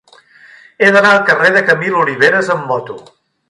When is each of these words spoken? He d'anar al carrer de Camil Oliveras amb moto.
He 0.85 0.89
d'anar 0.95 1.11
al 1.11 1.21
carrer 1.29 1.53
de 1.59 1.63
Camil 1.69 2.01
Oliveras 2.03 2.53
amb 2.59 2.69
moto. 2.75 3.01